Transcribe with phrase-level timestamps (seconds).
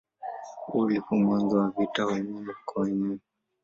[0.65, 3.19] Huo ulikuwa mwanzo wa vita ya wenyewe kwa wenyewe.